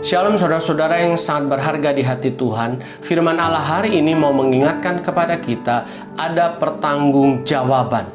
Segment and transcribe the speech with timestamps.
[0.00, 2.80] Shalom saudara-saudara yang sangat berharga di hati Tuhan.
[3.04, 5.84] Firman Allah hari ini mau mengingatkan kepada kita
[6.16, 8.08] ada pertanggungjawaban.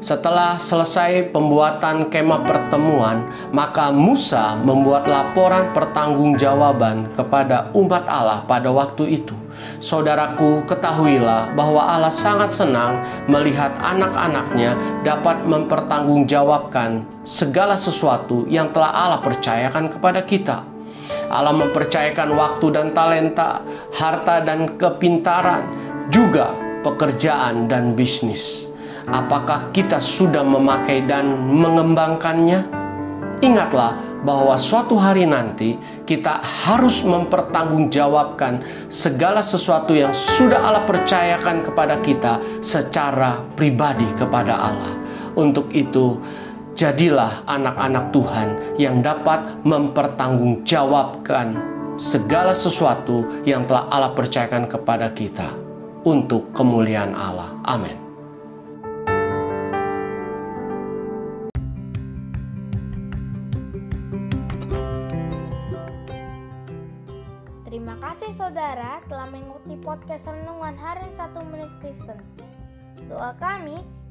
[0.00, 9.20] Setelah selesai pembuatan kemah pertemuan, maka Musa membuat laporan pertanggungjawaban kepada umat Allah pada waktu
[9.20, 9.36] itu.
[9.84, 14.72] Saudaraku, ketahuilah bahwa Allah sangat senang melihat anak-anaknya
[15.04, 20.73] dapat mempertanggungjawabkan segala sesuatu yang telah Allah percayakan kepada kita.
[21.28, 23.62] Allah mempercayakan waktu dan talenta,
[23.94, 25.64] harta dan kepintaran,
[26.12, 26.52] juga
[26.84, 28.68] pekerjaan dan bisnis.
[29.04, 32.84] Apakah kita sudah memakai dan mengembangkannya?
[33.44, 35.76] Ingatlah bahwa suatu hari nanti
[36.08, 44.92] kita harus mempertanggungjawabkan segala sesuatu yang sudah Allah percayakan kepada kita secara pribadi kepada Allah.
[45.36, 46.16] Untuk itu,
[46.74, 51.54] jadilah anak-anak Tuhan yang dapat mempertanggungjawabkan
[51.96, 55.46] segala sesuatu yang telah Allah percayakan kepada kita
[56.02, 57.54] untuk kemuliaan Allah.
[57.62, 57.94] Amin.
[67.62, 72.18] Terima kasih saudara telah mengikuti podcast Renungan Harian 1 Menit Kristen.
[73.06, 73.82] Doa kami